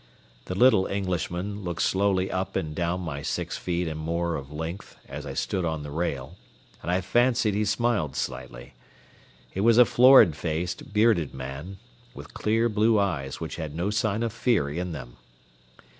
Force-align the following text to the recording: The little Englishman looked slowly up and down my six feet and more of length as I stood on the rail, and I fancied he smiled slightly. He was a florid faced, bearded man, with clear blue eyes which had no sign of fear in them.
The 0.45 0.55
little 0.55 0.87
Englishman 0.87 1.61
looked 1.61 1.83
slowly 1.83 2.31
up 2.31 2.55
and 2.55 2.73
down 2.73 3.01
my 3.01 3.21
six 3.21 3.55
feet 3.55 3.87
and 3.87 3.99
more 3.99 4.35
of 4.35 4.51
length 4.51 4.95
as 5.07 5.27
I 5.27 5.35
stood 5.35 5.63
on 5.63 5.83
the 5.83 5.91
rail, 5.91 6.37
and 6.81 6.89
I 6.89 7.01
fancied 7.01 7.53
he 7.53 7.65
smiled 7.65 8.15
slightly. 8.15 8.73
He 9.51 9.59
was 9.61 9.77
a 9.77 9.85
florid 9.85 10.35
faced, 10.35 10.91
bearded 10.91 11.35
man, 11.35 11.77
with 12.15 12.33
clear 12.33 12.67
blue 12.67 12.97
eyes 12.97 13.39
which 13.39 13.57
had 13.57 13.75
no 13.75 13.91
sign 13.91 14.23
of 14.23 14.33
fear 14.33 14.67
in 14.67 14.91
them. 14.91 15.17